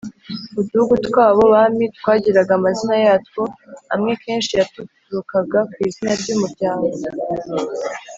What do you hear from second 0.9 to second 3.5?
tw’abo bami twagiraga amazina yatwo.